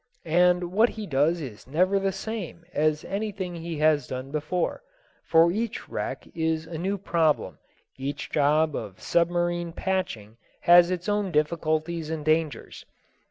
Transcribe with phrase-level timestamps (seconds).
[0.25, 4.81] And what he does is never the same as anything he has done before;
[5.25, 7.59] for each wreck is a new problem,
[7.99, 12.83] each job of submarine patching has its own difficulties and dangers.